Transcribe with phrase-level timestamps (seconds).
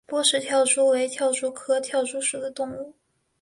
[0.07, 2.95] 波氏跳蛛为跳蛛科跳蛛属的动物。